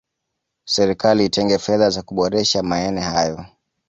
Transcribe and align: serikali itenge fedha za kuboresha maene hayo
serikali 0.65 1.25
itenge 1.25 1.57
fedha 1.59 1.89
za 1.89 2.01
kuboresha 2.01 2.63
maene 2.63 3.01
hayo 3.01 3.45